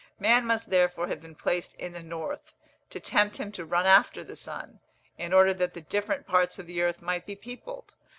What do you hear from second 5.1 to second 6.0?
in order that the